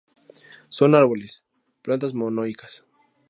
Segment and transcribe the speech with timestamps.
[0.69, 1.45] Son árboles;
[1.83, 2.83] plantas monoicas.